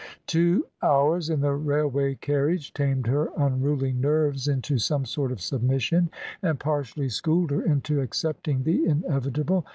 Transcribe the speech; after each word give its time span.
Two 0.25 0.65
hours 0.81 1.29
in 1.29 1.41
the 1.41 1.53
railway 1.53 2.15
carriage 2.15 2.73
tamed 2.73 3.05
her 3.05 3.29
unruly 3.37 3.93
nerves 3.93 4.47
into 4.47 4.79
some 4.79 5.05
sort 5.05 5.31
of 5.31 5.39
submission, 5.41 6.09
and 6.41 6.59
partially 6.59 7.07
schooled 7.07 7.51
her 7.51 7.61
into 7.61 8.01
accepting 8.01 8.63
the 8.63 8.83
inevitable. 8.83 9.63